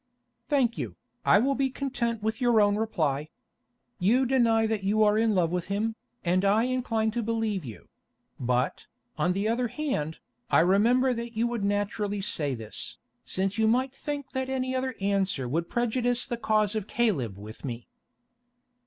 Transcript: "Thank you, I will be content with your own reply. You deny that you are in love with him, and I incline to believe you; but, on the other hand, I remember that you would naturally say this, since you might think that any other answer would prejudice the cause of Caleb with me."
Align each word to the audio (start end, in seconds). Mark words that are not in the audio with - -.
"Thank 0.49 0.79
you, 0.79 0.95
I 1.23 1.37
will 1.37 1.53
be 1.53 1.69
content 1.69 2.23
with 2.23 2.41
your 2.41 2.59
own 2.59 2.75
reply. 2.75 3.29
You 3.99 4.25
deny 4.25 4.65
that 4.65 4.83
you 4.83 5.03
are 5.03 5.15
in 5.15 5.35
love 5.35 5.51
with 5.51 5.65
him, 5.67 5.95
and 6.25 6.43
I 6.43 6.63
incline 6.63 7.11
to 7.11 7.21
believe 7.21 7.63
you; 7.63 7.87
but, 8.39 8.87
on 9.19 9.33
the 9.33 9.47
other 9.47 9.67
hand, 9.67 10.17
I 10.49 10.61
remember 10.61 11.13
that 11.13 11.37
you 11.37 11.45
would 11.45 11.63
naturally 11.63 12.19
say 12.19 12.55
this, 12.55 12.97
since 13.25 13.59
you 13.59 13.67
might 13.67 13.93
think 13.93 14.31
that 14.31 14.49
any 14.49 14.75
other 14.75 14.95
answer 14.99 15.47
would 15.47 15.69
prejudice 15.69 16.25
the 16.25 16.35
cause 16.35 16.73
of 16.73 16.87
Caleb 16.87 17.37
with 17.37 17.63
me." 17.63 17.87